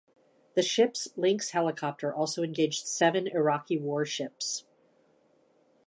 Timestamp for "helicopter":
1.51-2.11